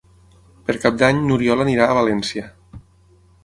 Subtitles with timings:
[0.69, 2.49] Per Cap d'Any n'Oriol anirà a València.